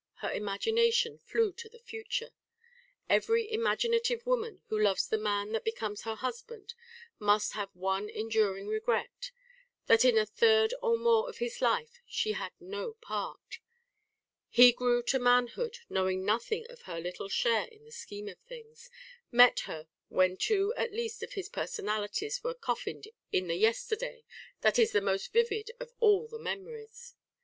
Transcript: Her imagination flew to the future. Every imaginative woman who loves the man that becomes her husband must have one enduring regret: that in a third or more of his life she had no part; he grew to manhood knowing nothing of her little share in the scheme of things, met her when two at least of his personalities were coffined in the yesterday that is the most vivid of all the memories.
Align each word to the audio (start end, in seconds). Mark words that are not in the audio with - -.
Her 0.15 0.31
imagination 0.31 1.19
flew 1.19 1.53
to 1.53 1.69
the 1.69 1.77
future. 1.77 2.31
Every 3.07 3.47
imaginative 3.51 4.25
woman 4.25 4.63
who 4.65 4.79
loves 4.79 5.07
the 5.07 5.19
man 5.19 5.51
that 5.51 5.63
becomes 5.63 6.01
her 6.01 6.15
husband 6.15 6.73
must 7.19 7.53
have 7.53 7.69
one 7.75 8.09
enduring 8.09 8.65
regret: 8.67 9.29
that 9.85 10.03
in 10.03 10.17
a 10.17 10.25
third 10.25 10.73
or 10.81 10.97
more 10.97 11.29
of 11.29 11.37
his 11.37 11.61
life 11.61 12.01
she 12.07 12.31
had 12.31 12.51
no 12.59 12.93
part; 12.95 13.59
he 14.49 14.71
grew 14.71 15.03
to 15.03 15.19
manhood 15.19 15.77
knowing 15.87 16.25
nothing 16.25 16.65
of 16.71 16.81
her 16.89 16.99
little 16.99 17.29
share 17.29 17.65
in 17.67 17.85
the 17.85 17.91
scheme 17.91 18.27
of 18.27 18.39
things, 18.39 18.89
met 19.31 19.59
her 19.69 19.87
when 20.09 20.35
two 20.35 20.73
at 20.75 20.91
least 20.91 21.21
of 21.21 21.33
his 21.33 21.47
personalities 21.47 22.43
were 22.43 22.55
coffined 22.55 23.07
in 23.31 23.45
the 23.47 23.55
yesterday 23.55 24.23
that 24.61 24.79
is 24.79 24.93
the 24.93 24.99
most 24.99 25.31
vivid 25.31 25.69
of 25.79 25.93
all 25.99 26.27
the 26.27 26.39
memories. 26.39 27.13